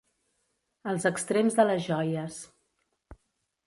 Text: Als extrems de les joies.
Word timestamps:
Als 0.93 1.05
extrems 1.11 1.59
de 1.61 1.69
les 1.71 1.87
joies. 1.91 2.43